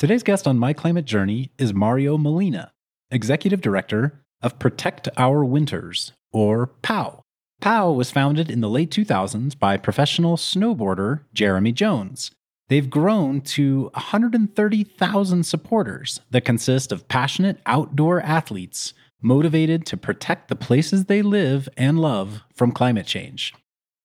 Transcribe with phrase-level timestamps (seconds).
[0.00, 2.72] Today's guest on My Climate Journey is Mario Molina,
[3.10, 7.20] Executive Director of Protect Our Winters, or POW.
[7.60, 12.30] POW was founded in the late 2000s by professional snowboarder Jeremy Jones.
[12.70, 20.56] They've grown to 130,000 supporters that consist of passionate outdoor athletes motivated to protect the
[20.56, 23.52] places they live and love from climate change.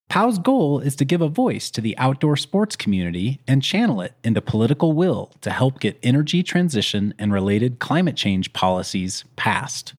[0.09, 4.13] POW's goal is to give a voice to the outdoor sports community and channel it
[4.23, 9.93] into political will to help get energy transition and related climate change policies passed.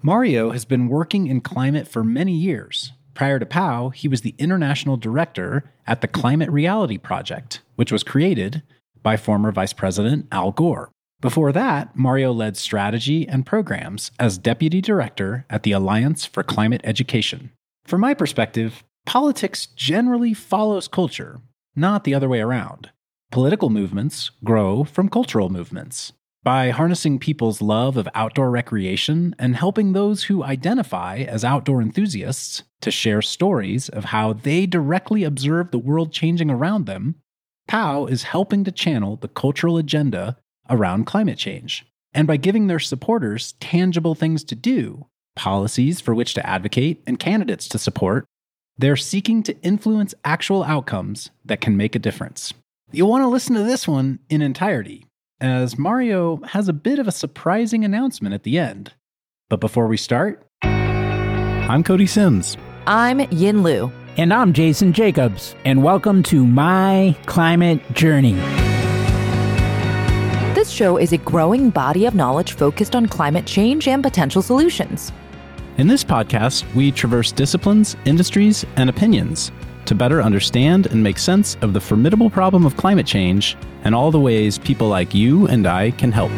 [0.00, 2.92] Mario has been working in climate for many years.
[3.14, 8.04] Prior to POW, he was the international director at the Climate Reality Project, which was
[8.04, 8.62] created
[9.02, 10.92] by former Vice President Al Gore.
[11.20, 16.80] Before that, Mario led strategy and programs as deputy director at the Alliance for Climate
[16.84, 17.50] Education.
[17.84, 21.40] From my perspective, politics generally follows culture,
[21.74, 22.90] not the other way around.
[23.32, 26.12] Political movements grow from cultural movements.
[26.42, 32.64] By harnessing people's love of outdoor recreation and helping those who identify as outdoor enthusiasts
[32.82, 37.14] to share stories of how they directly observe the world changing around them,
[37.66, 40.36] POW is helping to channel the cultural agenda
[40.68, 41.86] around climate change.
[42.12, 47.18] And by giving their supporters tangible things to do, policies for which to advocate, and
[47.18, 48.26] candidates to support,
[48.80, 52.54] they're seeking to influence actual outcomes that can make a difference.
[52.92, 55.04] You'll want to listen to this one in entirety,
[55.40, 58.94] as Mario has a bit of a surprising announcement at the end.
[59.48, 62.56] But before we start, I'm Cody Sims.
[62.86, 63.90] I'm Yin Lu.
[64.16, 68.34] And I'm Jason Jacobs, and welcome to My Climate Journey.
[70.54, 75.12] This show is a growing body of knowledge focused on climate change and potential solutions.
[75.78, 79.52] In this podcast, we traverse disciplines, industries, and opinions
[79.84, 84.10] to better understand and make sense of the formidable problem of climate change and all
[84.10, 86.32] the ways people like you and I can help.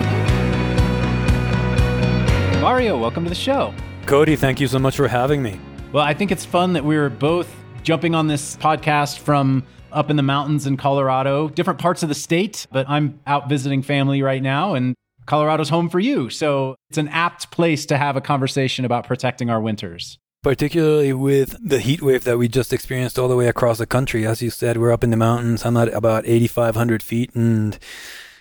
[2.60, 3.72] Mario, welcome to the show.
[4.04, 5.58] Cody, thank you so much for having me.
[5.90, 7.50] Well, I think it's fun that we're both
[7.82, 12.14] jumping on this podcast from up in the mountains in Colorado, different parts of the
[12.14, 14.94] state, but I'm out visiting family right now and
[15.26, 16.30] Colorado's home for you.
[16.30, 20.18] So it's an apt place to have a conversation about protecting our winters.
[20.42, 24.26] Particularly with the heat wave that we just experienced all the way across the country.
[24.26, 25.66] As you said, we're up in the mountains.
[25.66, 27.78] I'm at about 8,500 feet and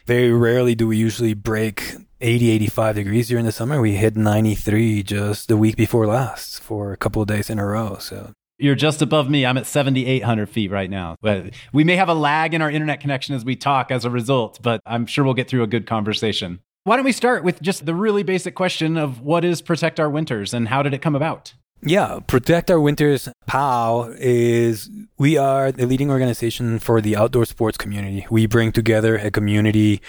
[0.06, 3.80] very rarely do we usually break 80, 85 degrees during the summer.
[3.82, 7.66] We hit 93 just the week before last for a couple of days in a
[7.66, 7.98] row.
[8.00, 9.46] So you're just above me.
[9.46, 11.16] I'm at 7,800 feet right now.
[11.22, 14.10] But we may have a lag in our internet connection as we talk as a
[14.10, 16.60] result, but I'm sure we'll get through a good conversation.
[16.86, 20.10] Why don't we start with just the really basic question of what is Protect Our
[20.10, 21.54] Winters and how did it come about?
[21.82, 27.78] Yeah, Protect Our Winters POW is we are the leading organization for the outdoor sports
[27.78, 28.26] community.
[28.30, 30.02] We bring together a community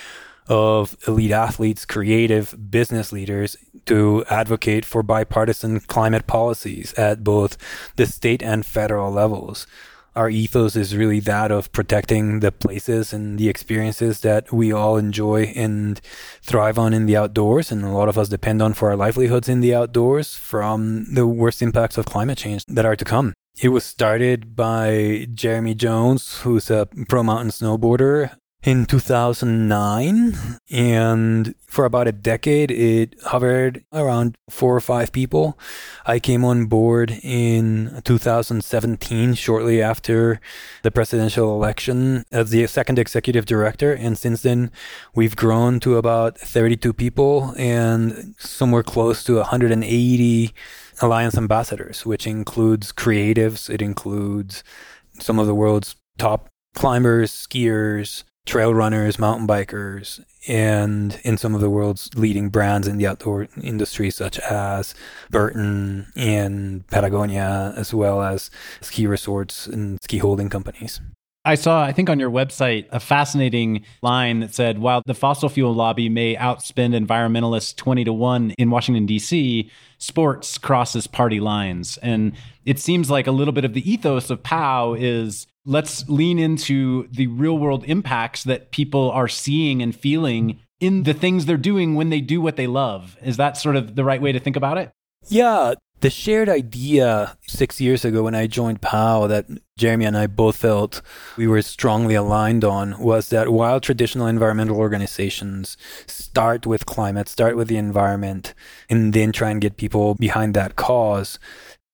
[0.49, 7.57] of elite athletes, creative business leaders to advocate for bipartisan climate policies at both
[7.97, 9.67] the state and federal levels.
[10.17, 14.97] Our ethos is really that of protecting the places and the experiences that we all
[14.97, 16.01] enjoy and
[16.43, 17.71] thrive on in the outdoors.
[17.71, 21.27] And a lot of us depend on for our livelihoods in the outdoors from the
[21.27, 23.35] worst impacts of climate change that are to come.
[23.63, 28.33] It was started by Jeremy Jones, who's a pro mountain snowboarder
[28.63, 30.37] in 2009
[30.71, 35.59] and for about a decade it hovered around four or five people.
[36.05, 40.41] I came on board in 2017 shortly after
[40.83, 44.71] the presidential election as the second executive director and since then
[45.15, 50.55] we've grown to about 32 people and somewhere close to 180
[51.01, 54.63] alliance ambassadors which includes creatives it includes
[55.19, 61.61] some of the world's top climbers skiers trail runners, mountain bikers, and in some of
[61.61, 64.95] the world's leading brands in the outdoor industry, such as
[65.31, 68.51] Burton and Patagonia, as well as
[68.81, 71.01] ski resorts and ski holding companies.
[71.43, 75.49] I saw, I think on your website, a fascinating line that said, while the fossil
[75.49, 81.99] fuel lobby may outspend environmentalists 20 to 1 in Washington, D.C., sports crosses party lines.
[82.03, 82.35] And
[82.67, 87.09] it seems like a little bit of the ethos of POW is let's lean into
[87.09, 91.95] the real world impacts that people are seeing and feeling in the things they're doing
[91.95, 93.19] when they do what they love.
[93.23, 94.91] Is that sort of the right way to think about it?
[95.29, 95.75] Yeah.
[96.01, 99.45] The shared idea six years ago when I joined POW that
[99.77, 101.03] Jeremy and I both felt
[101.37, 107.55] we were strongly aligned on was that while traditional environmental organizations start with climate, start
[107.55, 108.55] with the environment,
[108.89, 111.39] and then try and get people behind that cause,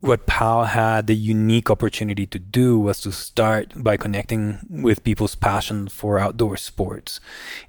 [0.00, 5.34] what POW had the unique opportunity to do was to start by connecting with people's
[5.34, 7.18] passion for outdoor sports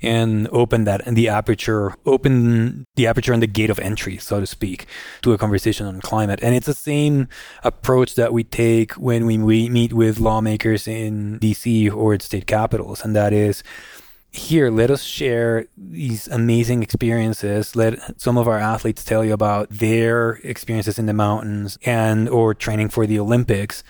[0.02, 4.42] and open that and the aperture, open the aperture and the gate of entry, so
[4.42, 4.88] to speak,
[5.22, 6.40] to a conversation on climate.
[6.44, 7.30] And it's the same
[7.64, 9.38] approach that we take when we
[9.70, 13.06] meet with lawmakers in DC or its state capitals.
[13.06, 13.64] And that is,
[14.32, 17.76] here let us share these amazing experiences.
[17.76, 22.54] Let some of our athletes tell you about their experiences in the mountains and or
[22.54, 23.84] training for the olympics.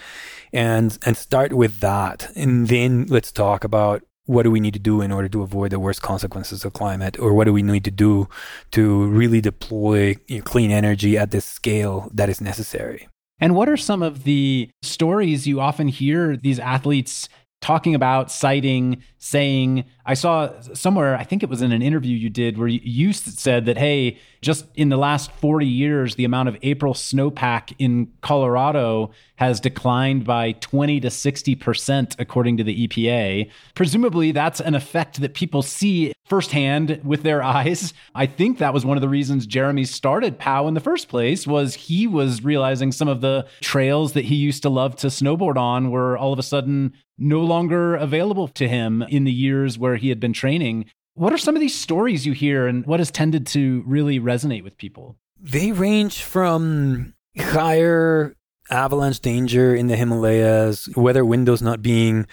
[0.54, 2.32] And and start with that.
[2.36, 5.72] And then let's talk about what do we need to do in order to avoid
[5.72, 7.18] the worst consequences of climate?
[7.18, 8.30] Or what do we need to do
[8.72, 13.08] to really deploy you know, clean energy at this scale that is necessary?
[13.40, 19.02] And what are some of the stories you often hear these athletes talking about, citing,
[19.18, 23.14] saying, I saw somewhere, I think it was in an interview you did, where you
[23.14, 28.12] said that, hey, just in the last 40 years, the amount of April snowpack in
[28.22, 33.50] Colorado has declined by 20 to 60%, according to the EPA.
[33.76, 37.94] Presumably, that's an effect that people see firsthand with their eyes.
[38.14, 41.48] I think that was one of the reasons Jeremy started POW in the first place
[41.48, 45.58] was he was realizing some of the trails that he used to love to snowboard
[45.58, 49.96] on were all of a sudden no longer available to him in the years where
[49.96, 50.86] he had been training.
[51.18, 54.64] What are some of these stories you hear and what has tended to really resonate
[54.64, 55.18] with people?
[55.40, 58.36] They range from higher
[58.70, 62.28] avalanche danger in the Himalayas, weather windows not being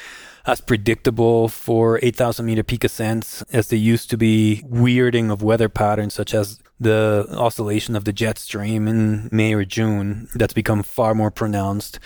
[0.45, 5.71] as predictable for 8,000 meter peak ascents as they used to be, weirding of weather
[5.71, 10.83] patterns such as the oscillation of the jet stream in May or June that's become
[10.83, 12.01] far more pronounced,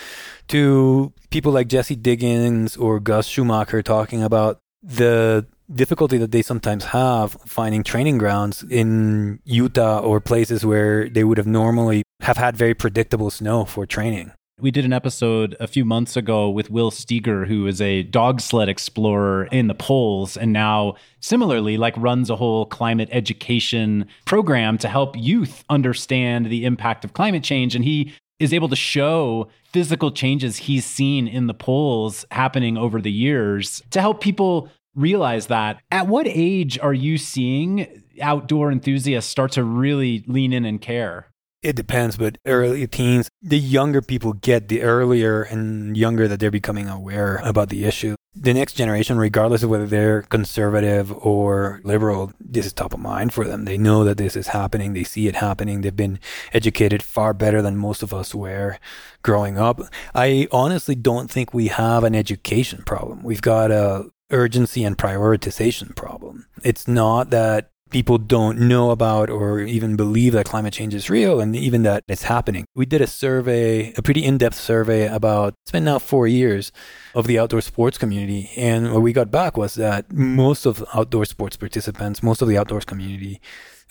[0.46, 6.84] to people like Jessie Diggins or Gus Schumacher talking about the difficulty that they sometimes
[6.86, 12.56] have finding training grounds in Utah or places where they would have normally have had
[12.56, 14.32] very predictable snow for training.
[14.60, 18.40] We did an episode a few months ago with Will Steger, who is a dog
[18.40, 24.76] sled explorer in the poles and now similarly like runs a whole climate education program
[24.78, 27.76] to help youth understand the impact of climate change.
[27.76, 33.00] And he is able to show physical changes he's seen in the poles happening over
[33.00, 35.80] the years to help people realize that.
[35.90, 41.26] At what age are you seeing outdoor enthusiasts start to really lean in and care?
[41.60, 46.52] It depends, but early teens, the younger people get, the earlier and younger that they're
[46.52, 48.14] becoming aware about the issue.
[48.32, 53.32] The next generation, regardless of whether they're conservative or liberal, this is top of mind
[53.32, 53.64] for them.
[53.64, 54.92] They know that this is happening.
[54.92, 55.80] They see it happening.
[55.80, 56.20] They've been
[56.52, 58.78] educated far better than most of us were
[59.22, 59.80] growing up.
[60.14, 63.24] I honestly don't think we have an education problem.
[63.24, 66.46] We've got a urgency and prioritization problem.
[66.62, 71.40] It's not that people don't know about or even believe that climate change is real
[71.40, 72.64] and even that it's happening.
[72.74, 76.70] We did a survey, a pretty in depth survey about, it's been now four years
[77.14, 78.50] of the outdoor sports community.
[78.56, 82.58] And what we got back was that most of outdoor sports participants, most of the
[82.58, 83.40] outdoors community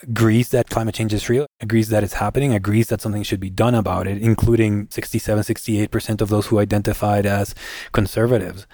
[0.03, 3.49] agrees that climate change is real, agrees that it's happening, agrees that something should be
[3.49, 7.55] done about it, including 67, 68% of those who identified as
[7.93, 8.67] conservatives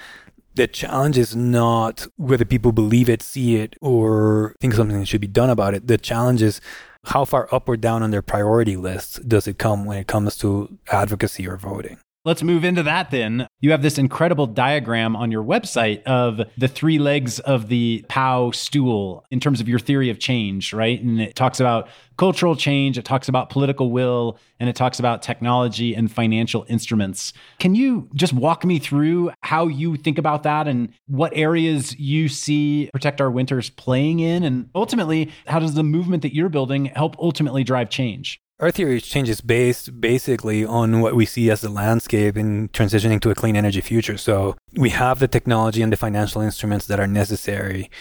[0.56, 5.28] the challenge is not whether people believe it, see it, or think something should be
[5.28, 5.88] done about it.
[5.88, 6.62] The challenge is
[7.06, 10.38] how far up or down on their priority list does it come when it comes
[10.38, 11.98] to advocacy or voting.
[12.26, 13.48] Let's move into that then.
[13.60, 18.52] You have this incredible diagram on your website of the three legs of the POW
[18.52, 21.02] stool in terms of your theory of change, right?
[21.02, 25.22] And it talks about cultural change, it talks about political will, and it talks about
[25.22, 27.34] technology and financial instruments.
[27.60, 32.30] Can you just walk me through how you think about that and what areas you
[32.30, 34.44] see Protect Our Winters playing in?
[34.44, 38.40] And ultimately, how does the movement that you're building help ultimately drive change?
[38.64, 42.70] Our theory of change is based basically on what we see as the landscape in
[42.70, 44.18] transitioning to a clean energy future.
[44.18, 47.92] So we have the technology and the financial instruments that are necessary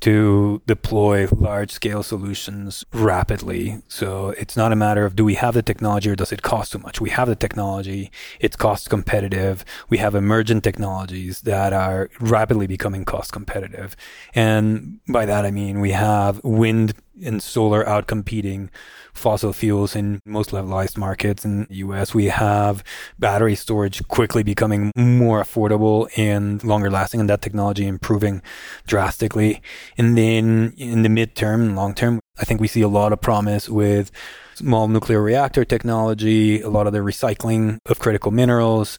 [0.00, 3.80] to deploy large scale solutions rapidly.
[3.88, 6.72] So it's not a matter of do we have the technology or does it cost
[6.72, 7.00] too much?
[7.00, 8.10] We have the technology.
[8.40, 9.64] It's cost competitive.
[9.88, 13.96] We have emergent technologies that are rapidly becoming cost competitive.
[14.34, 16.92] And by that, I mean, we have wind
[17.24, 18.68] and solar outcompeting
[19.12, 22.14] fossil fuels in most levelized markets in the US.
[22.14, 22.82] We have
[23.18, 28.42] battery storage quickly becoming more affordable and longer lasting, and that technology improving
[28.86, 29.62] drastically.
[29.98, 33.20] And then in the midterm and long term, I think we see a lot of
[33.20, 34.10] promise with
[34.54, 38.98] small nuclear reactor technology, a lot of the recycling of critical minerals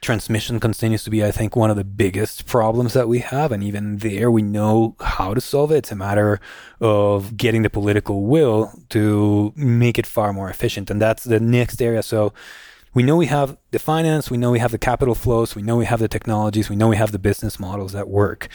[0.00, 3.52] transmission continues to be, I think, one of the biggest problems that we have.
[3.52, 5.78] And even there, we know how to solve it.
[5.78, 6.40] It's a matter
[6.80, 10.90] of getting the political will to make it far more efficient.
[10.90, 12.02] And that's the next area.
[12.02, 12.32] So
[12.94, 15.76] we know we have the finance, we know we have the capital flows, we know
[15.76, 18.48] we have the technologies, we know we have the business models that work.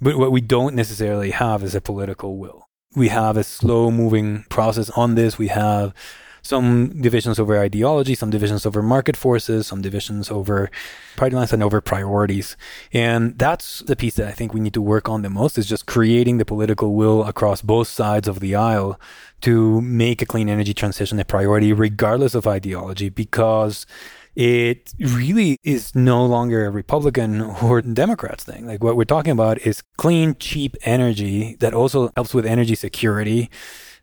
[0.00, 2.68] But what we don't necessarily have is a political will.
[2.94, 5.38] We have a slow moving process on this.
[5.38, 5.94] We have
[6.42, 10.70] some divisions over ideology, some divisions over market forces, some divisions over
[11.16, 12.56] party lines and over priorities.
[12.92, 15.66] And that's the piece that I think we need to work on the most is
[15.66, 19.00] just creating the political will across both sides of the aisle
[19.42, 23.86] to make a clean energy transition a priority, regardless of ideology, because
[24.34, 28.66] it really is no longer a Republican or Democrats thing.
[28.66, 33.50] Like what we're talking about is clean, cheap energy that also helps with energy security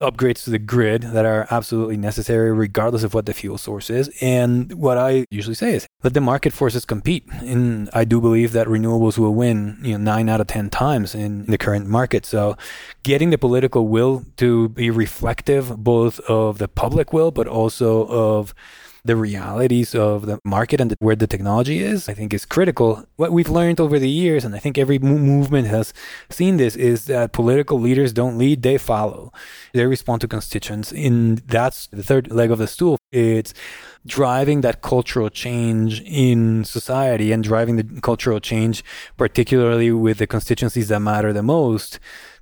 [0.02, 4.10] upgrades to the grid that are absolutely necessary regardless of what the fuel source is.
[4.22, 7.26] And what I usually say is let the market forces compete.
[7.42, 11.14] And I do believe that renewables will win, you know, nine out of 10 times
[11.14, 12.26] in the current market.
[12.26, 12.58] So
[13.04, 18.54] getting the political will to be reflective both of the public will, but also of
[19.04, 23.06] the realities of the market and where the technology is, I think is critical.
[23.16, 25.94] What we've learned over the years, and I think every movement has
[26.30, 29.32] seen this, is that political leaders don't lead, they follow.
[29.74, 30.92] They respond to constituents.
[30.92, 32.98] And that's the third leg of the stool.
[33.12, 33.54] It's
[34.06, 38.84] driving that cultural change in society and driving the cultural change,
[39.18, 42.00] particularly with the constituencies that matter the most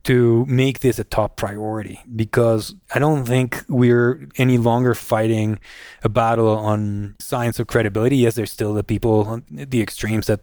[0.08, 5.60] to make this a top priority because I don't think we're any longer fighting
[6.02, 8.16] a battle on science of credibility.
[8.16, 10.40] Yes, there's still the people, the extremes that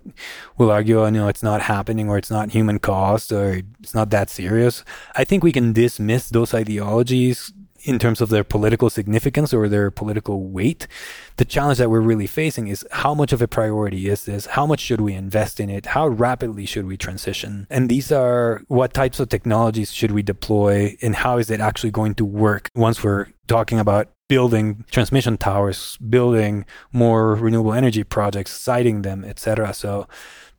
[0.59, 4.11] will argue, oh, no, it's not happening or it's not human caused or it's not
[4.11, 4.85] that serious.
[5.17, 7.51] I think we can dismiss those ideologies
[7.85, 10.87] in terms of their political significance or their political weight.
[11.37, 14.47] The challenge that we're really facing is how much of a priority is this?
[14.47, 15.87] How much should we invest in it?
[15.87, 17.67] How rapidly should we transition?
[17.71, 21.91] And these are what types of technologies should we deploy and how is it actually
[21.91, 28.53] going to work once we're talking about building transmission towers, building more renewable energy projects,
[28.53, 29.75] siting them, etc.
[29.75, 30.09] So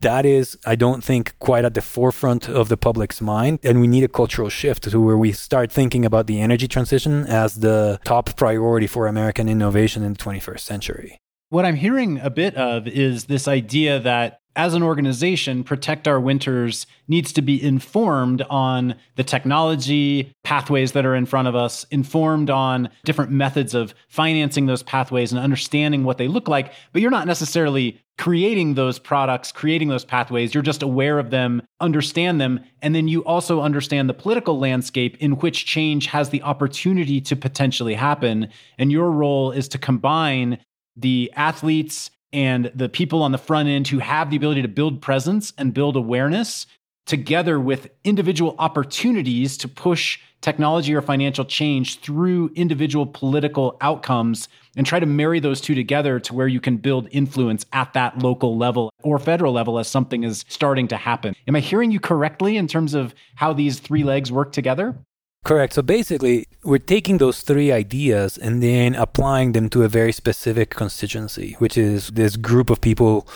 [0.05, 3.59] that is, I don't think, quite at the forefront of the public's mind.
[3.63, 7.25] And we need a cultural shift to where we start thinking about the energy transition
[7.25, 11.19] as the top priority for American innovation in the 21st century.
[11.49, 16.19] What I'm hearing a bit of is this idea that as an organization, Protect Our
[16.19, 21.85] Winters needs to be informed on the technology pathways that are in front of us,
[21.91, 26.71] informed on different methods of financing those pathways and understanding what they look like.
[26.93, 30.53] But you're not necessarily creating those products, creating those pathways.
[30.53, 32.61] You're just aware of them, understand them.
[32.81, 37.35] And then you also understand the political landscape in which change has the opportunity to
[37.35, 38.47] potentially happen.
[38.77, 40.59] And your role is to combine
[40.95, 45.01] the athletes and the people on the front end who have the ability to build
[45.01, 46.67] presence and build awareness
[47.05, 54.85] together with individual opportunities to push technology or financial change through individual political outcomes and
[54.85, 58.57] try to marry those two together to where you can build influence at that local
[58.57, 61.33] level or federal level as something is starting to happen.
[61.47, 64.97] Am I hearing you correctly in terms of how these three legs work together?
[65.45, 65.73] Correct.
[65.73, 70.71] So basically, we're taking those three ideas and then applying them to a very specific
[70.71, 73.27] constituency, which is this group of people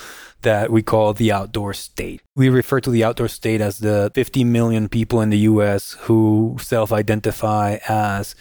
[0.42, 2.22] that we call the outdoor state.
[2.36, 6.58] We refer to the outdoor state as the 50 million people in the US who
[6.60, 8.34] self identify as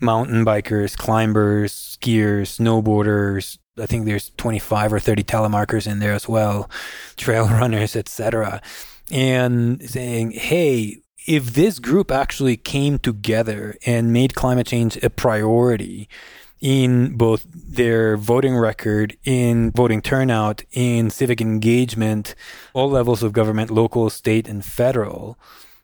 [0.00, 3.56] mountain bikers, climbers, skiers, snowboarders.
[3.78, 6.68] I think there's 25 or 30 telemarkers in there as well,
[7.16, 8.60] trail runners, etc.
[9.12, 16.08] And saying, hey, if this group actually came together and made climate change a priority
[16.60, 22.34] in both their voting record, in voting turnout, in civic engagement,
[22.72, 25.36] all levels of government, local, state, and federal,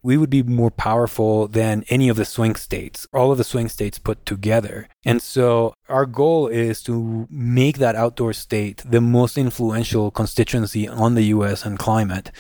[0.03, 3.69] we would be more powerful than any of the swing states, all of the swing
[3.69, 4.89] states put together.
[5.05, 11.17] And so our goal is to make that outdoor state the most influential constituency on
[11.17, 12.31] the US and climate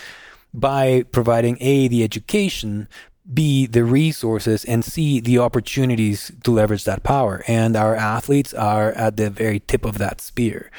[0.52, 2.88] by providing A, the education,
[3.32, 7.44] B, the resources, and C, the opportunities to leverage that power.
[7.46, 10.70] And our athletes are at the very tip of that spear.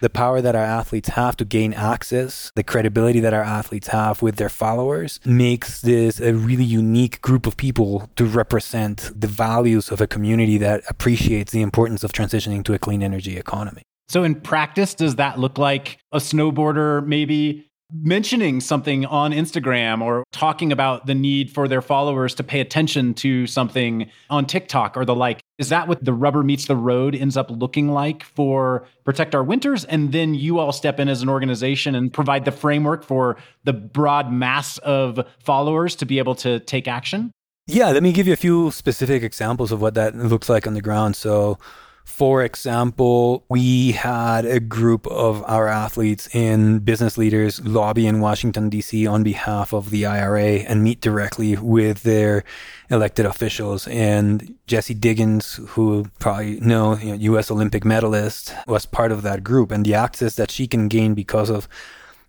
[0.00, 4.20] The power that our athletes have to gain access, the credibility that our athletes have
[4.20, 9.90] with their followers makes this a really unique group of people to represent the values
[9.90, 13.82] of a community that appreciates the importance of transitioning to a clean energy economy.
[14.08, 20.24] So, in practice, does that look like a snowboarder maybe mentioning something on Instagram or
[20.32, 25.04] talking about the need for their followers to pay attention to something on TikTok or
[25.04, 25.40] the like.
[25.58, 29.44] Is that what the rubber meets the road ends up looking like for Protect Our
[29.44, 29.84] Winters?
[29.84, 33.72] And then you all step in as an organization and provide the framework for the
[33.72, 37.30] broad mass of followers to be able to take action?
[37.68, 40.74] Yeah, let me give you a few specific examples of what that looks like on
[40.74, 41.16] the ground.
[41.16, 41.58] So,
[42.06, 48.70] For example, we had a group of our athletes and business leaders lobby in Washington,
[48.70, 49.06] D.C.
[49.08, 52.44] on behalf of the IRA and meet directly with their
[52.90, 53.88] elected officials.
[53.88, 57.50] And Jessie Diggins, who probably know, you know, U.S.
[57.50, 59.72] Olympic medalist, was part of that group.
[59.72, 61.68] And the access that she can gain because of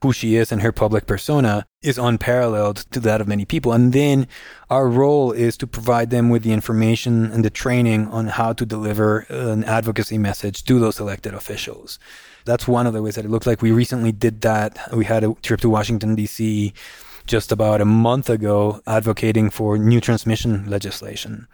[0.02, 3.74] who she is and her public persona is unparalleled to that of many people.
[3.74, 4.28] And then
[4.70, 8.66] our role is to provide them with the information and the training on how to
[8.66, 11.98] deliver an advocacy message to those elected officials.
[12.46, 14.78] That's one of the ways that it looks like we recently did that.
[14.94, 16.74] We had a trip to Washington, D.C.
[17.26, 21.48] just about a month ago advocating for new transmission legislation.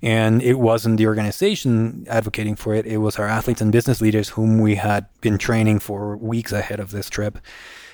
[0.00, 4.30] And it wasn't the organization advocating for it, it was our athletes and business leaders
[4.30, 7.38] whom we had been training for weeks ahead of this trip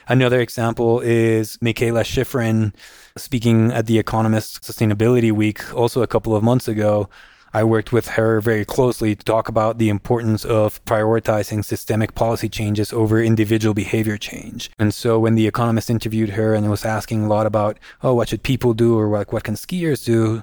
[0.06, 2.74] Another example is Mikaela Shiffrin
[3.16, 7.08] speaking at the Economist Sustainability Week, also a couple of months ago.
[7.54, 12.48] I worked with her very closely to talk about the importance of prioritizing systemic policy
[12.48, 14.70] changes over individual behavior change.
[14.78, 18.28] And so when the economist interviewed her and was asking a lot about, oh, what
[18.28, 20.42] should people do or like what can skiers do,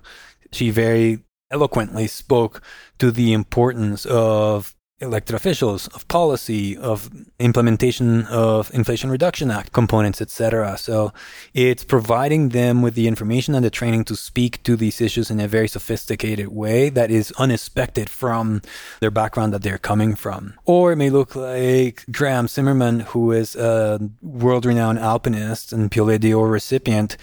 [0.54, 1.20] she very
[1.52, 2.62] eloquently spoke
[2.98, 10.22] to the importance of elected officials, of policy, of implementation of Inflation Reduction Act components,
[10.22, 10.78] etc.
[10.78, 11.12] So
[11.54, 15.40] it's providing them with the information and the training to speak to these issues in
[15.40, 18.62] a very sophisticated way that is unexpected from
[19.00, 20.54] their background that they're coming from.
[20.66, 26.48] Or it may look like Graham Zimmerman, who is a world-renowned alpinist and Piolet d'Or
[26.48, 27.18] recipient,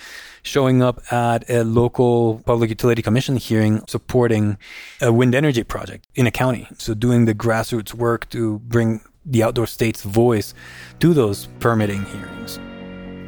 [0.49, 4.57] showing up at a local public utility commission hearing supporting
[5.01, 6.67] a wind energy project in a county.
[6.79, 10.55] So doing the grassroots work to bring the outdoor state's voice
[11.01, 12.59] to those permitting hearings.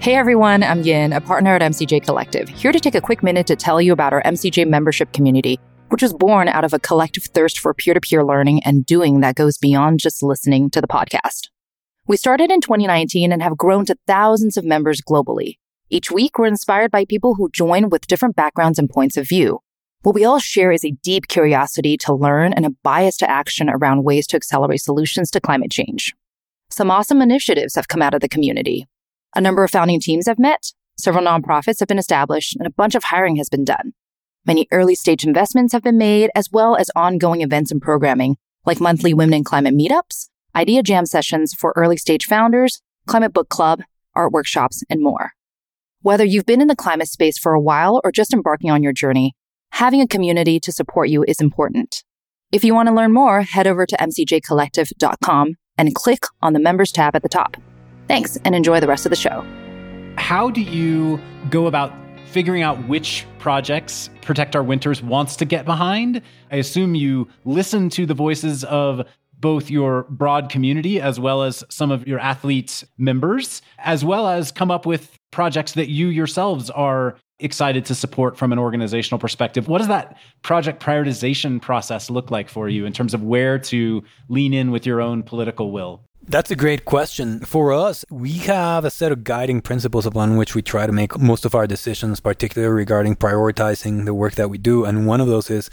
[0.01, 3.47] Hey everyone, I'm Yin, a partner at MCJ Collective, here to take a quick minute
[3.49, 5.61] to tell you about our MCJ membership community,
[5.91, 9.21] which was born out of a collective thirst for peer to peer learning and doing
[9.21, 11.49] that goes beyond just listening to the podcast.
[12.07, 15.59] We started in 2019 and have grown to thousands of members globally.
[15.93, 19.59] Each week, we're inspired by people who join with different backgrounds and points of view.
[20.03, 23.69] What we all share is a deep curiosity to learn and a bias to action
[23.69, 26.15] around ways to accelerate solutions to climate change.
[26.71, 28.87] Some awesome initiatives have come out of the community.
[29.35, 32.95] A number of founding teams have met, several nonprofits have been established, and a bunch
[32.95, 33.93] of hiring has been done.
[34.47, 38.81] Many early stage investments have been made, as well as ongoing events and programming, like
[38.81, 43.83] monthly Women in Climate meetups, idea jam sessions for early stage founders, climate book club,
[44.15, 45.33] art workshops, and more.
[46.03, 48.95] Whether you've been in the climate space for a while or just embarking on your
[48.95, 49.35] journey,
[49.73, 52.05] having a community to support you is important.
[52.53, 56.91] If you want to learn more, head over to mcjcollective.com and click on the members
[56.91, 57.59] tab at the top.
[58.09, 59.45] Thanks and enjoy the rest of the show.
[60.17, 61.93] How do you go about
[62.25, 66.23] figuring out which projects Protect Our Winters wants to get behind?
[66.51, 69.07] I assume you listen to the voices of
[69.39, 74.51] both your broad community as well as some of your athlete members, as well as
[74.51, 79.69] come up with projects that you yourselves are excited to support from an organizational perspective.
[79.69, 84.03] What does that project prioritization process look like for you in terms of where to
[84.29, 86.03] lean in with your own political will?
[86.29, 87.41] That's a great question.
[87.41, 91.19] For us, we have a set of guiding principles upon which we try to make
[91.19, 94.85] most of our decisions, particularly regarding prioritizing the work that we do.
[94.85, 95.71] And one of those is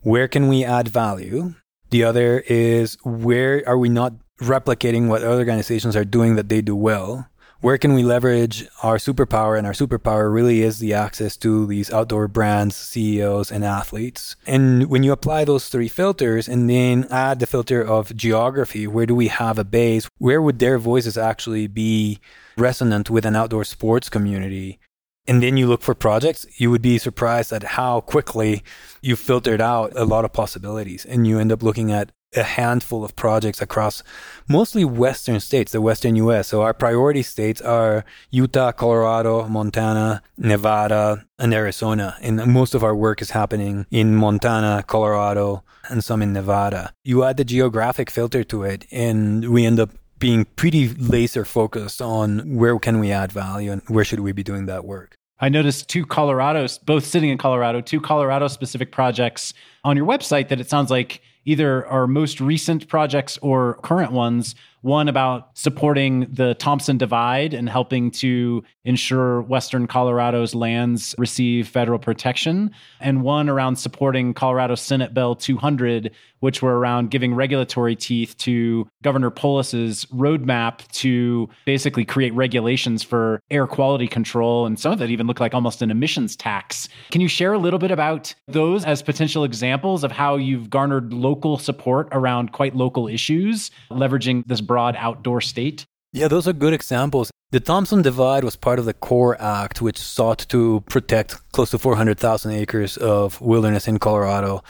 [0.00, 1.54] where can we add value?
[1.90, 6.62] The other is where are we not replicating what other organizations are doing that they
[6.62, 7.28] do well?
[7.62, 9.56] Where can we leverage our superpower?
[9.56, 14.34] And our superpower really is the access to these outdoor brands, CEOs, and athletes.
[14.46, 19.06] And when you apply those three filters and then add the filter of geography, where
[19.06, 20.08] do we have a base?
[20.18, 22.18] Where would their voices actually be
[22.56, 24.80] resonant with an outdoor sports community?
[25.28, 28.64] And then you look for projects, you would be surprised at how quickly
[29.02, 31.04] you filtered out a lot of possibilities.
[31.04, 34.02] And you end up looking at a handful of projects across
[34.48, 36.48] mostly western states, the western US.
[36.48, 42.16] So our priority states are Utah, Colorado, Montana, Nevada, and Arizona.
[42.20, 46.94] And most of our work is happening in Montana, Colorado, and some in Nevada.
[47.04, 52.00] You add the geographic filter to it, and we end up being pretty laser focused
[52.00, 55.16] on where can we add value and where should we be doing that work.
[55.40, 60.48] I noticed two Colorados, both sitting in Colorado, two Colorado specific projects on your website
[60.48, 64.54] that it sounds like either our most recent projects or current ones.
[64.82, 72.00] one about supporting the Thompson Divide and helping to ensure Western Colorado's lands receive federal
[72.00, 76.10] protection, and one around supporting Colorado Senate Bill 200,
[76.42, 83.40] which were around giving regulatory teeth to Governor Polis's roadmap to basically create regulations for
[83.48, 84.66] air quality control.
[84.66, 86.88] And some of that even looked like almost an emissions tax.
[87.12, 91.12] Can you share a little bit about those as potential examples of how you've garnered
[91.12, 95.86] local support around quite local issues, leveraging this broad outdoor state?
[96.12, 97.30] Yeah, those are good examples.
[97.52, 101.78] The Thompson Divide was part of the CORE Act, which sought to protect close to
[101.78, 104.64] 400,000 acres of wilderness in Colorado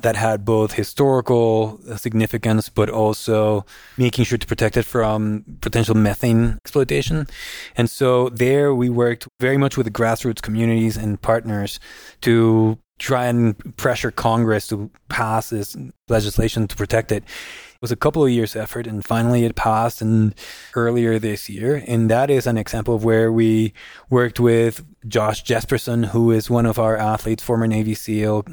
[0.00, 3.64] that had both historical significance, but also
[3.96, 7.26] making sure to protect it from potential methane exploitation.
[7.76, 11.80] And so there we worked very much with the grassroots communities and partners
[12.22, 15.76] to try and pressure Congress to pass this
[16.08, 17.24] legislation to protect it.
[17.80, 20.34] Was a couple of years effort and finally it passed and
[20.74, 21.84] earlier this year.
[21.86, 23.72] And that is an example of where we
[24.10, 28.46] worked with Josh Jesperson, who is one of our athletes, former Navy SEAL,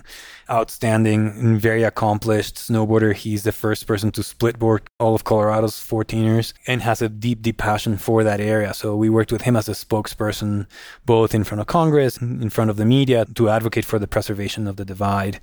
[0.48, 3.16] outstanding and very accomplished snowboarder.
[3.16, 7.58] He's the first person to splitboard all of Colorado's 14ers and has a deep, deep
[7.58, 8.76] passion for that area.
[8.76, 10.68] So we worked with him as a spokesperson,
[11.04, 14.68] both in front of Congress, in front of the media to advocate for the preservation
[14.68, 15.40] of the divide.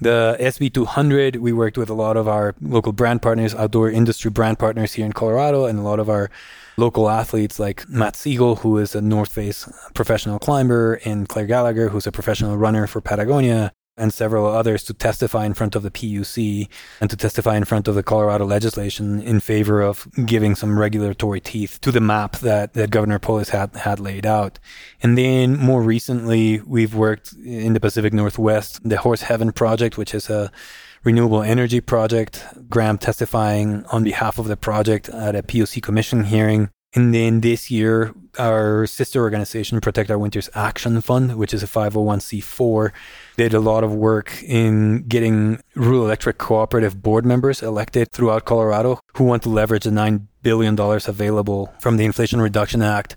[0.00, 4.30] The SB 200, we worked with a lot of our local brand partners, outdoor industry
[4.30, 6.30] brand partners here in Colorado, and a lot of our
[6.76, 11.88] local athletes like Matt Segal, who is a North Face professional climber, and Clare Gallagher,
[11.88, 15.90] who's a professional runner for Patagonia and several others to testify in front of the
[15.90, 16.68] PUC
[17.00, 21.40] and to testify in front of the Colorado legislation in favor of giving some regulatory
[21.40, 24.58] teeth to the map that, that Governor Polis had, had laid out.
[25.02, 30.14] And then more recently, we've worked in the Pacific Northwest, the Horse Heaven Project, which
[30.14, 30.50] is a
[31.04, 32.44] renewable energy project.
[32.68, 36.70] Graham testifying on behalf of the project at a PUC commission hearing.
[36.98, 41.68] And then this year, our sister organization, Protect Our Winters Action Fund, which is a
[41.68, 42.90] 501c4,
[43.36, 48.98] did a lot of work in getting rural electric cooperative board members elected throughout Colorado
[49.14, 53.14] who want to leverage the $9 billion available from the Inflation Reduction Act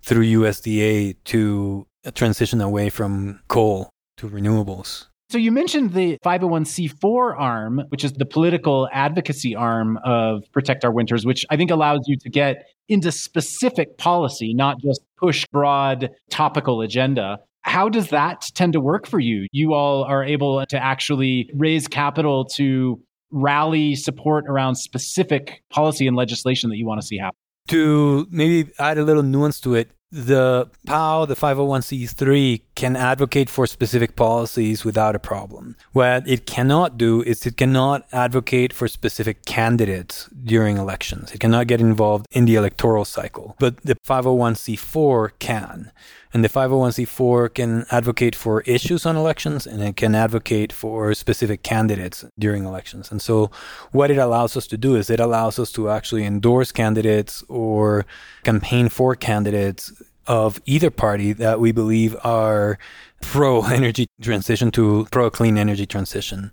[0.00, 5.06] through USDA to transition away from coal to renewables.
[5.30, 10.92] So you mentioned the 501c4 arm, which is the political advocacy arm of Protect Our
[10.92, 16.10] Winters, which I think allows you to get into specific policy, not just push broad
[16.30, 17.38] topical agenda.
[17.62, 19.46] How does that tend to work for you?
[19.52, 26.16] You all are able to actually raise capital to rally support around specific policy and
[26.16, 27.36] legislation that you want to see happen.
[27.68, 33.66] To maybe add a little nuance to it, the POW, the 501c3, can advocate for
[33.66, 35.76] specific policies without a problem.
[35.92, 41.32] What it cannot do is it cannot advocate for specific candidates during elections.
[41.32, 43.56] It cannot get involved in the electoral cycle.
[43.58, 45.90] But the 501c4 can.
[46.34, 51.62] And the 501c4 can advocate for issues on elections and it can advocate for specific
[51.62, 53.12] candidates during elections.
[53.12, 53.52] And so
[53.92, 58.04] what it allows us to do is it allows us to actually endorse candidates or
[58.42, 59.92] campaign for candidates
[60.26, 62.80] of either party that we believe are
[63.20, 66.50] pro energy transition to pro clean energy transition.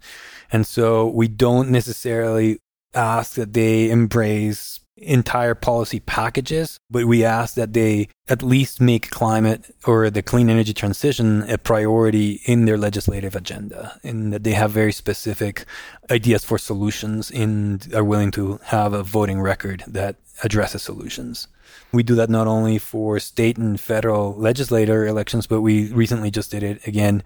[0.51, 2.59] And so we don't necessarily
[2.93, 9.09] ask that they embrace entire policy packages, but we ask that they at least make
[9.09, 14.51] climate or the clean energy transition a priority in their legislative agenda and that they
[14.51, 15.65] have very specific
[16.09, 21.47] ideas for solutions and are willing to have a voting record that addresses solutions.
[21.91, 26.51] We do that not only for state and federal legislator elections, but we recently just
[26.51, 27.23] did it again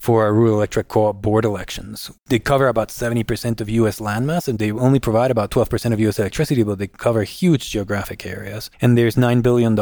[0.00, 2.10] for our rural electric co-op board elections.
[2.26, 4.00] They cover about 70% of U.S.
[4.00, 6.18] landmass and they only provide about 12% of U.S.
[6.18, 8.70] electricity, but they cover huge geographic areas.
[8.80, 9.78] And there's $9 billion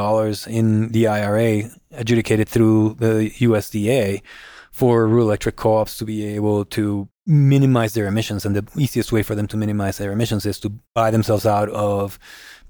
[0.49, 4.23] in the IRA adjudicated through the USDA
[4.73, 8.45] for rural electric co-ops to be able to minimize their emissions.
[8.45, 11.69] And the easiest way for them to minimize their emissions is to buy themselves out
[11.69, 12.19] of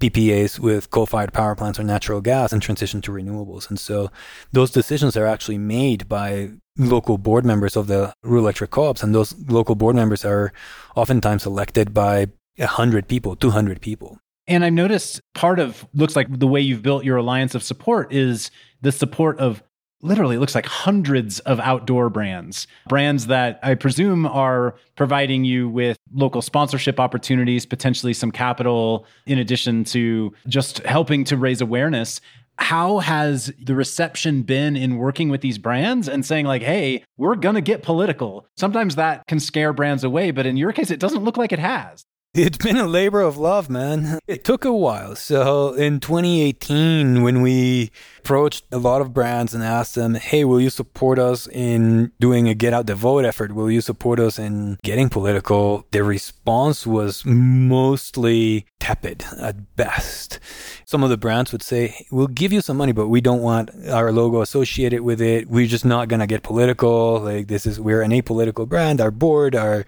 [0.01, 3.69] PPAs with coal fired power plants or natural gas and transition to renewables.
[3.71, 4.11] And so
[4.53, 9.03] those decisions are actually made by local board members of the rural electric co-ops.
[9.03, 10.53] And those local board members are
[10.97, 14.19] oftentimes elected by 100 people, 200 people.
[14.47, 18.13] And I've noticed part of looks like the way you've built your alliance of support
[18.13, 19.63] is the support of
[20.01, 25.69] literally it looks like hundreds of outdoor brands brands that i presume are providing you
[25.69, 32.21] with local sponsorship opportunities potentially some capital in addition to just helping to raise awareness
[32.59, 37.37] how has the reception been in working with these brands and saying like hey we're
[37.37, 38.47] going to get political.
[38.57, 41.59] Sometimes that can scare brands away but in your case it doesn't look like it
[41.59, 44.21] has It's been a labor of love, man.
[44.29, 45.17] It took a while.
[45.17, 50.61] So in 2018, when we approached a lot of brands and asked them, hey, will
[50.61, 53.53] you support us in doing a get out the vote effort?
[53.53, 55.87] Will you support us in getting political?
[55.93, 60.39] The response was mostly tepid at best.
[60.85, 63.71] Some of the brands would say, we'll give you some money, but we don't want
[63.89, 65.49] our logo associated with it.
[65.49, 67.21] We're just not going to get political.
[67.21, 69.01] Like this is, we're an apolitical brand.
[69.01, 69.87] Our board, our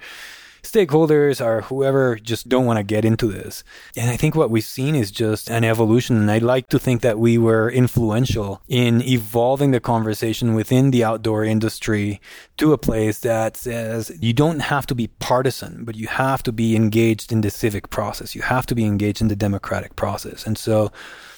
[0.62, 3.64] stakeholders or whoever just don't want to get into this.
[3.96, 6.16] And I think what we've seen is just an evolution.
[6.16, 11.04] And I'd like to think that we were influential in evolving the conversation within the
[11.04, 12.20] outdoor industry
[12.58, 16.52] to a place that says you don't have to be partisan, but you have to
[16.52, 18.34] be engaged in the civic process.
[18.34, 20.46] You have to be engaged in the democratic process.
[20.46, 20.92] And so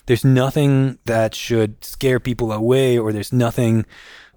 [0.07, 3.87] there's nothing that should scare people away or there's nothing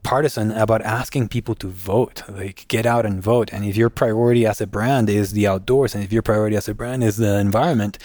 [0.06, 3.52] partisan about asking people to vote, like get out and vote.
[3.52, 6.70] And if your priority as a brand is the outdoors, and if your priority as
[6.70, 7.98] a brand is the environment,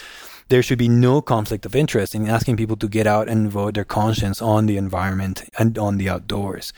[0.48, 3.74] there should be no conflict of interest in asking people to get out and vote
[3.74, 6.72] their conscience on the environment and on the outdoors.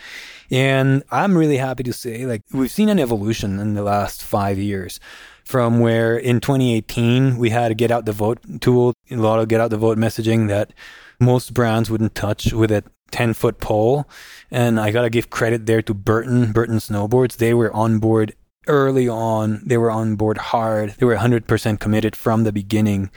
[0.51, 4.59] And I'm really happy to say, like, we've seen an evolution in the last five
[4.59, 5.01] years
[5.45, 9.49] from where in 2018 we had a get out the vote tool, a lot of
[9.49, 10.73] get out the vote messaging that
[11.19, 14.09] most brands wouldn't touch with a 10 foot pole.
[14.51, 17.37] And I got to give credit there to Burton, Burton Snowboards.
[17.37, 18.35] They were on board
[18.67, 19.63] early on.
[19.65, 20.97] They were on board hard.
[20.99, 23.11] They were 100% committed from the beginning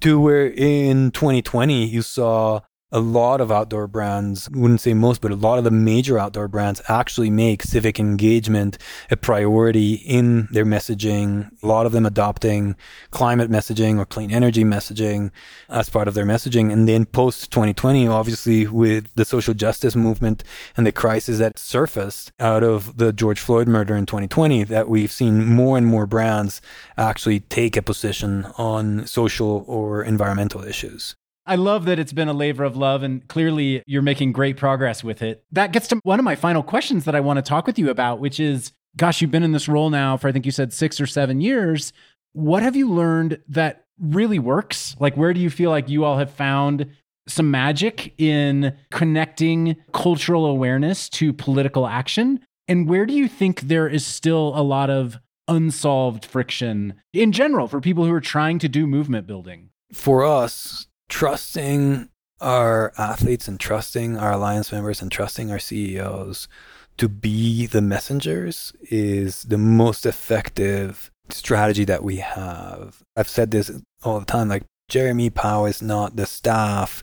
[0.00, 2.60] to where in 2020 you saw
[2.92, 6.48] a lot of outdoor brands, wouldn't say most, but a lot of the major outdoor
[6.48, 8.78] brands actually make civic engagement
[9.10, 11.50] a priority in their messaging.
[11.62, 12.74] A lot of them adopting
[13.10, 15.30] climate messaging or clean energy messaging
[15.68, 16.72] as part of their messaging.
[16.72, 20.42] And then post 2020, obviously with the social justice movement
[20.76, 25.12] and the crisis that surfaced out of the George Floyd murder in 2020, that we've
[25.12, 26.60] seen more and more brands
[26.98, 31.14] actually take a position on social or environmental issues.
[31.50, 35.02] I love that it's been a labor of love and clearly you're making great progress
[35.02, 35.42] with it.
[35.50, 37.90] That gets to one of my final questions that I want to talk with you
[37.90, 40.72] about, which is gosh, you've been in this role now for I think you said
[40.72, 41.92] 6 or 7 years.
[42.34, 44.94] What have you learned that really works?
[45.00, 46.86] Like where do you feel like you all have found
[47.26, 52.38] some magic in connecting cultural awareness to political action?
[52.68, 57.66] And where do you think there is still a lot of unsolved friction in general
[57.66, 59.70] for people who are trying to do movement building?
[59.92, 62.08] For us, trusting
[62.40, 66.48] our athletes and trusting our alliance members and trusting our CEOs
[66.96, 73.02] to be the messengers is the most effective strategy that we have.
[73.16, 73.70] I've said this
[74.02, 77.02] all the time like Jeremy POW is not the staff,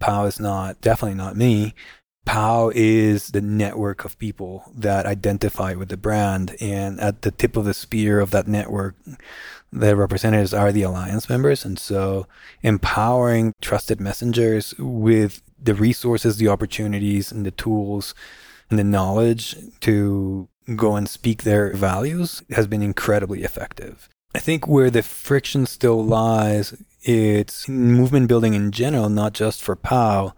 [0.00, 1.74] POW is not definitely not me.
[2.24, 6.54] POW is the network of people that identify with the brand.
[6.60, 8.94] And at the tip of the spear of that network,
[9.72, 11.64] the representatives are the alliance members.
[11.64, 12.26] And so
[12.62, 18.14] empowering trusted messengers with the resources, the opportunities, and the tools
[18.68, 24.08] and the knowledge to go and speak their values has been incredibly effective.
[24.34, 29.76] I think where the friction still lies, it's movement building in general, not just for
[29.76, 30.34] POW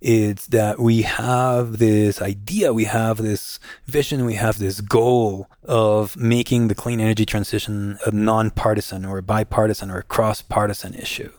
[0.00, 6.16] it's that we have this idea, we have this vision, we have this goal of
[6.16, 11.32] making the clean energy transition a non-partisan or a bipartisan or a cross-partisan issue.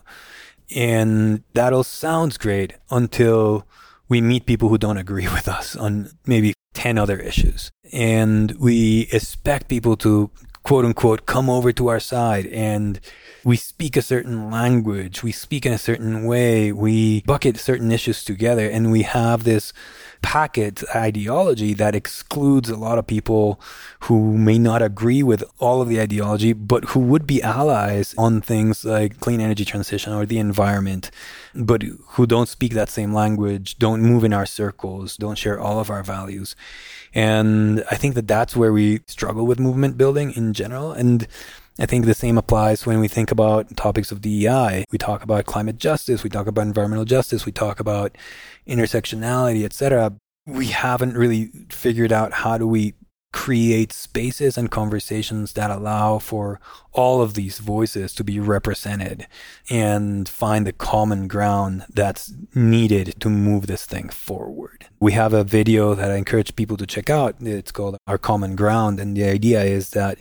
[0.74, 3.66] And that all sounds great until
[4.08, 7.70] we meet people who don't agree with us on maybe 10 other issues.
[7.92, 10.30] And we expect people to
[10.62, 13.00] quote unquote come over to our side and
[13.44, 18.24] we speak a certain language, we speak in a certain way, we bucket certain issues
[18.24, 19.72] together, and we have this
[20.20, 23.60] packet ideology that excludes a lot of people
[24.00, 28.40] who may not agree with all of the ideology, but who would be allies on
[28.40, 31.10] things like clean energy transition or the environment,
[31.54, 35.78] but who don't speak that same language, don't move in our circles, don't share all
[35.78, 36.56] of our values.
[37.14, 40.92] And I think that that's where we struggle with movement building in general.
[40.92, 41.26] And
[41.78, 44.84] I think the same applies when we think about topics of DEI.
[44.90, 48.16] We talk about climate justice, we talk about environmental justice, we talk about
[48.66, 50.14] intersectionality, etc.
[50.46, 52.94] We haven't really figured out how do we
[53.32, 56.58] create spaces and conversations that allow for
[56.92, 59.26] all of these voices to be represented
[59.68, 64.86] and find the common ground that's needed to move this thing forward.
[64.98, 67.36] We have a video that I encourage people to check out.
[67.40, 68.98] It's called Our Common Ground.
[68.98, 70.18] And the idea is that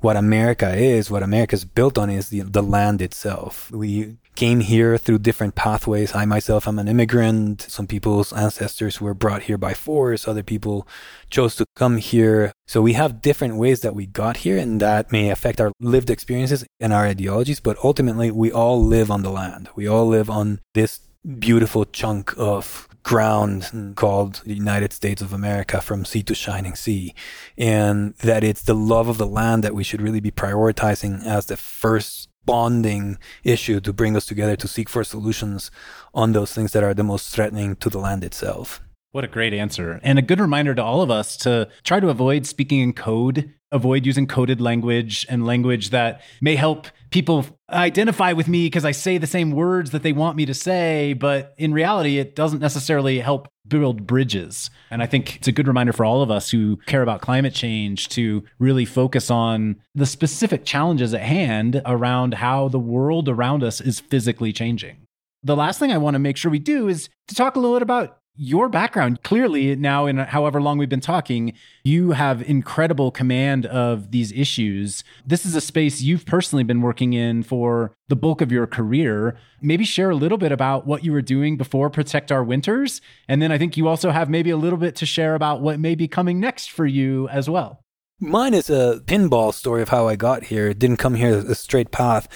[0.00, 3.70] what America is, what America is built on is the, the land itself.
[3.70, 6.14] We came here through different pathways.
[6.14, 7.62] I myself am an immigrant.
[7.62, 10.26] Some people's ancestors were brought here by force.
[10.26, 10.88] Other people
[11.28, 12.52] chose to come here.
[12.66, 16.08] So we have different ways that we got here and that may affect our lived
[16.08, 17.60] experiences and our ideologies.
[17.60, 19.68] But ultimately, we all live on the land.
[19.74, 21.00] We all live on this
[21.38, 23.92] beautiful chunk of ground hmm.
[23.92, 27.14] called the United States of America from sea to shining sea.
[27.56, 31.46] And that it's the love of the land that we should really be prioritizing as
[31.46, 35.70] the first bonding issue to bring us together to seek for solutions
[36.14, 38.80] on those things that are the most threatening to the land itself.
[39.12, 40.00] What a great answer.
[40.02, 43.52] And a good reminder to all of us to try to avoid speaking in code,
[43.72, 48.92] avoid using coded language and language that may help people identify with me because I
[48.92, 51.12] say the same words that they want me to say.
[51.12, 54.70] But in reality, it doesn't necessarily help build bridges.
[54.90, 57.54] And I think it's a good reminder for all of us who care about climate
[57.54, 63.62] change to really focus on the specific challenges at hand around how the world around
[63.62, 65.06] us is physically changing.
[65.42, 67.76] The last thing I want to make sure we do is to talk a little
[67.76, 71.52] bit about your background clearly now in however long we've been talking
[71.84, 75.04] you have incredible command of these issues.
[75.26, 79.36] This is a space you've personally been working in for the bulk of your career.
[79.60, 83.42] Maybe share a little bit about what you were doing before protect our winters and
[83.42, 85.94] then i think you also have maybe a little bit to share about what may
[85.94, 87.82] be coming next for you as well.
[88.20, 90.68] Mine is a pinball story of how i got here.
[90.68, 92.28] It didn't come here a straight path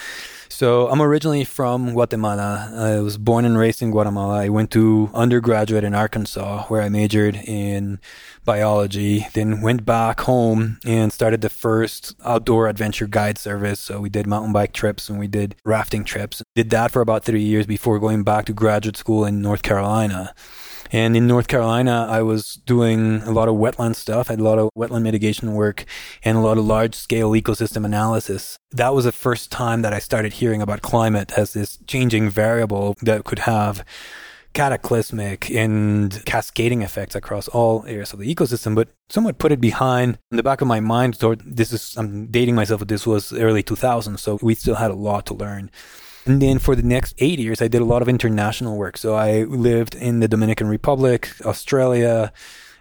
[0.55, 2.71] so I'm originally from Guatemala.
[2.73, 4.39] I was born and raised in Guatemala.
[4.39, 7.99] I went to undergraduate in Arkansas where I majored in
[8.45, 13.81] biology, then went back home and started the first outdoor adventure guide service.
[13.81, 16.41] So we did mountain bike trips and we did rafting trips.
[16.55, 20.35] Did that for about three years before going back to graduate school in North Carolina.
[20.93, 24.31] And in North Carolina, I was doing a lot of wetland stuff.
[24.31, 25.85] I had a lot of wetland mitigation work
[26.23, 28.59] and a lot of large scale ecosystem analysis.
[28.71, 32.97] That was the first time that I started hearing about climate as this changing variable
[33.03, 33.85] that could have
[34.53, 40.17] cataclysmic and cascading effects across all areas of the ecosystem, but somewhat put it behind
[40.31, 41.15] in the back of my mind.
[41.45, 44.21] This is, I'm dating myself, but this was early 2000s.
[44.21, 45.73] So we still had a lot to learn.
[46.27, 48.97] And then for the next eight years, I did a lot of international work.
[48.97, 52.33] So I lived in the Dominican Republic, Australia,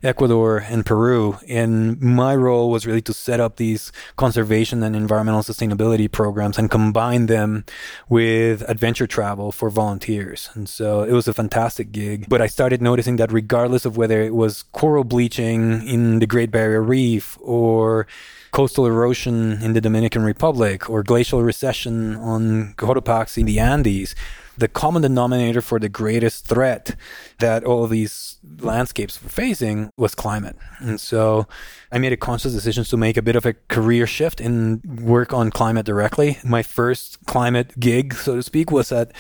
[0.04, 1.38] Ecuador, and Peru.
[1.48, 6.70] And my role was really to set up these conservation and environmental sustainability programs and
[6.70, 7.66] combine them
[8.10, 10.50] with adventure travel for volunteers.
[10.54, 12.28] And so it was a fantastic gig.
[12.28, 16.52] But I started noticing that regardless of whether it was coral bleaching in the Great
[16.52, 18.08] Barrier Reef or
[18.54, 24.16] coastal erosion in the Dominican Republic or glacial recession on Cotopaxi in the Andes,
[24.56, 26.96] the common denominator for the greatest threat
[27.40, 30.56] that all of these landscapes were facing was climate.
[30.80, 31.48] And so
[31.92, 35.34] I made a conscious decision to make a bit of a career shift and work
[35.34, 36.38] on climate directly.
[36.44, 39.12] My first climate gig, so to speak, was at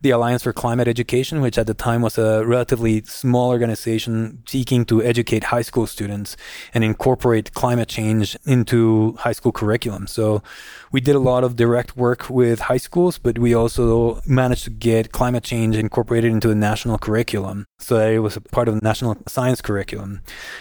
[0.00, 4.84] the Alliance for Climate Education, which at the time was a relatively small organization seeking
[4.86, 6.36] to educate high school students
[6.74, 10.06] and incorporate climate change into high school curriculum.
[10.06, 10.42] So
[10.90, 14.70] we did a lot of direct work with high schools, but we also managed to
[14.70, 18.84] get climate change incorporated into the national curriculum so it was a part of the
[18.84, 20.20] national science curriculum.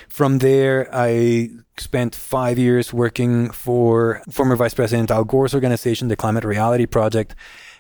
[0.09, 6.15] From there, I spent five years working for former Vice President Al Gore's organization, the
[6.15, 7.35] Climate Reality Project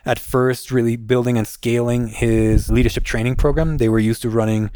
[0.05, 3.77] at first really building and scaling his leadership training program.
[3.77, 4.71] They were used to running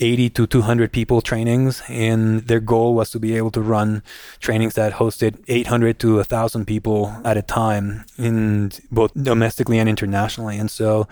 [0.00, 4.02] 80 to 200 people trainings and their goal was to be able to run
[4.40, 10.56] trainings that hosted 800 to 1000 people at a time in both domestically and internationally
[10.56, 11.06] and so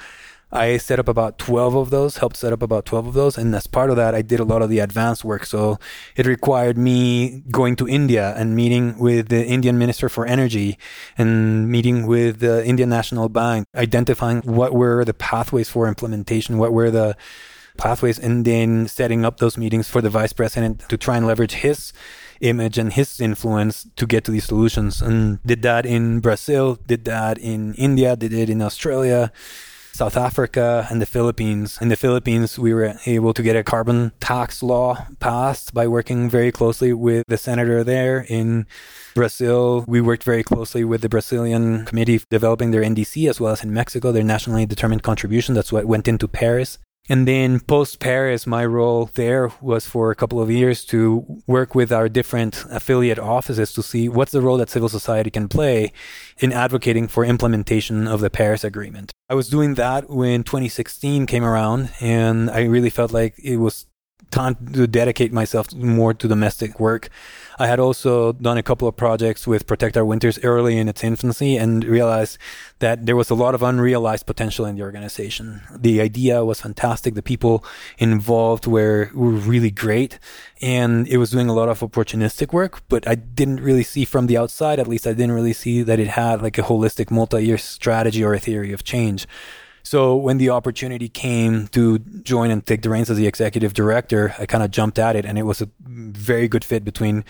[0.50, 3.36] I set up about 12 of those, helped set up about 12 of those.
[3.36, 5.44] And as part of that, I did a lot of the advanced work.
[5.44, 5.78] So
[6.16, 10.78] it required me going to India and meeting with the Indian Minister for Energy
[11.18, 16.72] and meeting with the Indian National Bank, identifying what were the pathways for implementation, what
[16.72, 17.14] were the
[17.76, 21.52] pathways, and then setting up those meetings for the vice president to try and leverage
[21.52, 21.92] his
[22.40, 25.02] image and his influence to get to these solutions.
[25.02, 29.30] And did that in Brazil, did that in India, did it in Australia
[29.98, 31.76] South Africa, and the Philippines.
[31.80, 36.30] In the Philippines, we were able to get a carbon tax law passed by working
[36.30, 38.24] very closely with the senator there.
[38.28, 38.68] In
[39.16, 43.64] Brazil, we worked very closely with the Brazilian committee developing their NDC as well as
[43.64, 45.56] in Mexico, their nationally determined contribution.
[45.56, 46.78] That's what went into Paris.
[47.08, 51.74] And then post Paris, my role there was for a couple of years to work
[51.74, 55.92] with our different affiliate offices to see what's the role that civil society can play
[56.38, 59.12] in advocating for implementation of the Paris Agreement.
[59.30, 63.86] I was doing that when 2016 came around, and I really felt like it was
[64.30, 67.08] time to dedicate myself more to domestic work.
[67.60, 71.02] I had also done a couple of projects with Protect Our Winters early in its
[71.02, 72.38] infancy and realized
[72.78, 75.62] that there was a lot of unrealized potential in the organization.
[75.76, 77.14] The idea was fantastic.
[77.14, 77.64] The people
[77.98, 80.20] involved were, were really great
[80.62, 84.28] and it was doing a lot of opportunistic work, but I didn't really see from
[84.28, 87.58] the outside, at least I didn't really see that it had like a holistic multi-year
[87.58, 89.26] strategy or a theory of change.
[89.88, 94.34] So when the opportunity came to join and take the reins as the executive director,
[94.38, 97.24] I kind of jumped at it and it was a very good fit between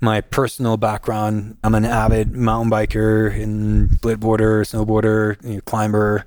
[0.00, 1.58] my personal background.
[1.62, 6.24] I'm an avid mountain biker and splitboarder, snowboarder, you know, climber.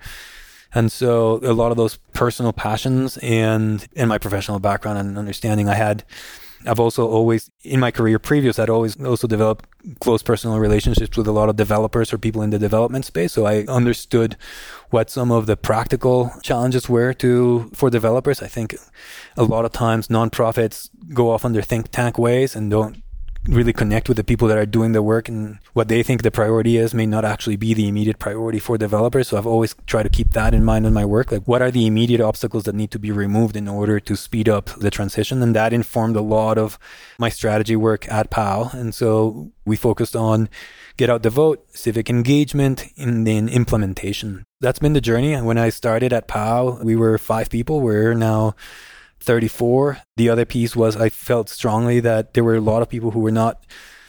[0.72, 5.68] And so a lot of those personal passions and in my professional background and understanding
[5.68, 6.04] I had
[6.66, 9.66] I've also always, in my career previous, I'd always also developed
[10.00, 13.34] close personal relationships with a lot of developers or people in the development space.
[13.34, 14.38] So I understood
[14.90, 18.42] what some of the practical challenges were to for developers.
[18.42, 18.76] I think
[19.38, 23.02] a lot of times nonprofits go off on their think tank ways and don't
[23.48, 26.30] really connect with the people that are doing the work and what they think the
[26.30, 29.30] priority is may not actually be the immediate priority for developers.
[29.30, 31.32] So I've always tried to keep that in mind in my work.
[31.32, 34.48] Like what are the immediate obstacles that need to be removed in order to speed
[34.48, 35.42] up the transition?
[35.42, 36.78] And that informed a lot of
[37.18, 38.70] my strategy work at POW.
[38.74, 40.48] And so we focused on
[40.98, 44.46] get out the vote, civic engagement, and then implementation.
[44.60, 45.34] That's been the journey.
[45.34, 47.82] And when I started at POW, we were five people.
[47.82, 48.56] We're now
[49.22, 50.00] 34.
[50.18, 53.20] The other piece was I felt strongly that there were a lot of people who
[53.20, 53.66] were not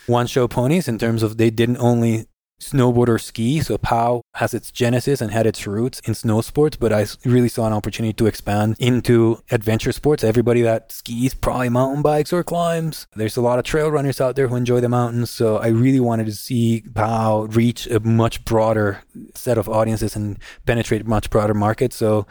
[0.06, 2.26] one show ponies in terms of they didn't only
[2.62, 3.60] snowboard or ski.
[3.60, 7.48] So POW has its genesis and had its roots in snow sports, but I really
[7.48, 10.24] saw an opportunity to expand into adventure sports.
[10.24, 13.06] Everybody that skis probably mountain bikes or climbs.
[13.16, 15.30] There's a lot of trail runners out there who enjoy the mountains.
[15.30, 19.02] So I really wanted to see POW reach a much broader
[19.34, 21.96] set of audiences and penetrate much broader markets.
[21.96, 22.26] So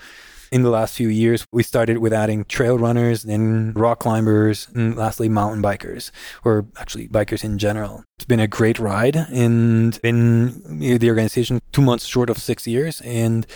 [0.52, 4.96] in the last few years, we started with adding trail runners, then rock climbers, and
[4.98, 6.12] lastly, mountain bikers,
[6.44, 8.04] or actually bikers in general.
[8.18, 13.02] It's been a great ride and been the organization two months short of six years.
[13.02, 13.48] And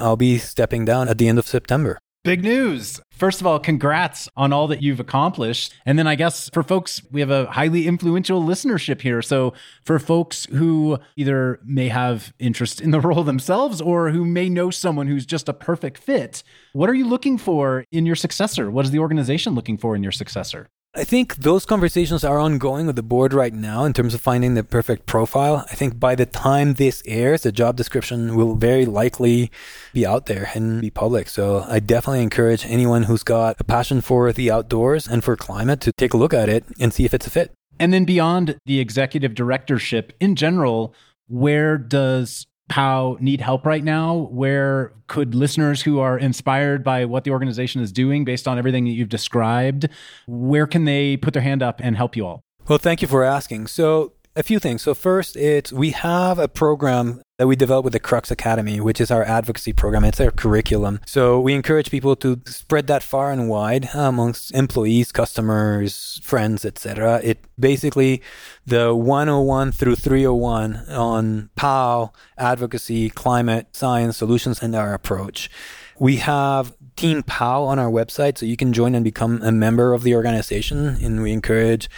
[0.00, 1.98] I'll be stepping down at the end of September.
[2.22, 3.00] Big news.
[3.12, 5.72] First of all, congrats on all that you've accomplished.
[5.86, 9.22] And then I guess for folks, we have a highly influential listenership here.
[9.22, 9.54] So
[9.86, 14.68] for folks who either may have interest in the role themselves or who may know
[14.70, 16.42] someone who's just a perfect fit,
[16.74, 18.70] what are you looking for in your successor?
[18.70, 20.68] What is the organization looking for in your successor?
[20.92, 24.54] I think those conversations are ongoing with the board right now in terms of finding
[24.54, 25.64] the perfect profile.
[25.70, 29.52] I think by the time this airs, the job description will very likely
[29.92, 31.28] be out there and be public.
[31.28, 35.80] So I definitely encourage anyone who's got a passion for the outdoors and for climate
[35.82, 37.52] to take a look at it and see if it's a fit.
[37.78, 40.92] And then beyond the executive directorship in general,
[41.28, 44.28] where does POW need help right now?
[44.30, 48.84] Where could listeners who are inspired by what the organization is doing based on everything
[48.84, 49.88] that you've described,
[50.26, 52.44] where can they put their hand up and help you all?
[52.68, 53.66] Well, thank you for asking.
[53.66, 54.82] So, a few things.
[54.82, 59.00] So, first, it's we have a program that we developed with the Crux Academy, which
[59.00, 60.04] is our advocacy program.
[60.04, 61.00] It's our curriculum.
[61.06, 66.66] So we encourage people to spread that far and wide uh, amongst employees, customers, friends,
[66.66, 67.18] etc.
[67.24, 68.20] It basically
[68.66, 75.50] the 101 through 301 on POW, advocacy, climate, science, solutions, and our approach.
[75.98, 79.94] We have Team POW on our website, so you can join and become a member
[79.94, 80.98] of the organization.
[81.02, 81.88] And we encourage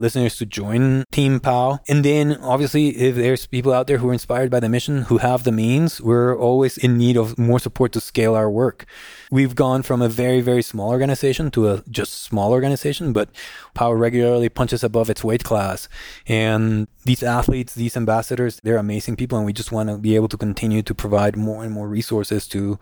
[0.00, 1.80] listeners to join Team POW.
[1.88, 5.18] And then obviously, if there's people out there who are inspired by the mission, who
[5.18, 8.86] have the means, we're always in need of more support to scale our work.
[9.30, 13.30] We've gone from a very, very small organization to a just small organization, but
[13.74, 15.88] POW regularly punches above its weight class.
[16.26, 19.38] And these athletes, these ambassadors, they're amazing people.
[19.38, 22.46] And we just want to be able to continue to provide more and more resources
[22.48, 22.78] to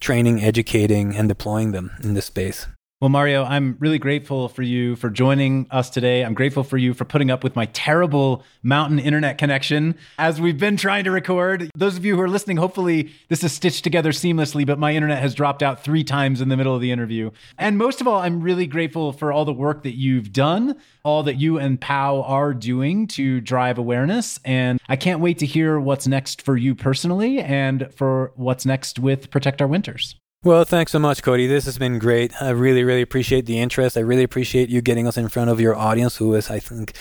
[0.00, 2.66] training, educating, and deploying them in this space.
[3.00, 6.24] Well, Mario, I'm really grateful for you for joining us today.
[6.24, 10.58] I'm grateful for you for putting up with my terrible mountain internet connection as we've
[10.58, 11.70] been trying to record.
[11.76, 15.22] Those of you who are listening, hopefully this is stitched together seamlessly, but my internet
[15.22, 17.30] has dropped out three times in the middle of the interview.
[17.56, 21.22] And most of all, I'm really grateful for all the work that you've done, all
[21.22, 24.40] that you and POW are doing to drive awareness.
[24.44, 28.98] And I can't wait to hear what's next for you personally and for what's next
[28.98, 30.16] with Protect Our Winters.
[30.44, 31.48] Well, thanks so much, Cody.
[31.48, 32.32] This has been great.
[32.40, 33.96] I really, really appreciate the interest.
[33.96, 36.92] I really appreciate you getting us in front of your audience, who is, I think,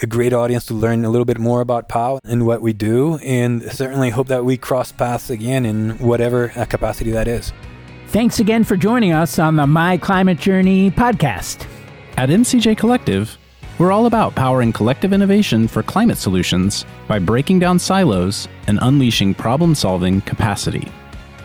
[0.00, 3.16] a great audience to learn a little bit more about POW and what we do.
[3.16, 7.52] And certainly hope that we cross paths again in whatever uh, capacity that is.
[8.10, 11.66] Thanks again for joining us on the My Climate Journey podcast.
[12.16, 13.36] At MCJ Collective,
[13.80, 19.34] we're all about powering collective innovation for climate solutions by breaking down silos and unleashing
[19.34, 20.92] problem solving capacity.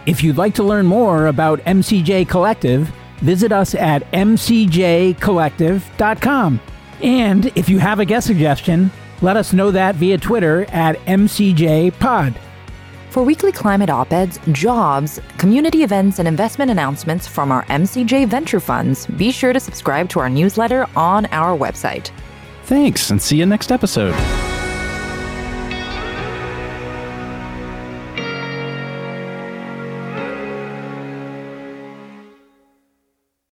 [0.09, 6.59] If you'd like to learn more about MCJ Collective, visit us at mcjcollective.com.
[7.03, 8.89] And if you have a guest suggestion,
[9.21, 12.35] let us know that via Twitter at MCJPod.
[13.11, 18.59] For weekly climate op eds, jobs, community events, and investment announcements from our MCJ venture
[18.59, 22.09] funds, be sure to subscribe to our newsletter on our website.
[22.63, 24.15] Thanks, and see you next episode.